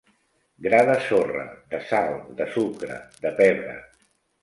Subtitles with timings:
[0.67, 1.45] Gra de sorra,
[1.75, 3.81] de sal, de sucre, de pebre.